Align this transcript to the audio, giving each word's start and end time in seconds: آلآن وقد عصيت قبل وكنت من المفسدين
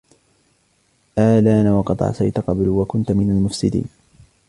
آلآن 1.17 1.67
وقد 1.67 2.03
عصيت 2.03 2.39
قبل 2.39 2.69
وكنت 2.69 3.11
من 3.11 3.29
المفسدين 3.29 3.85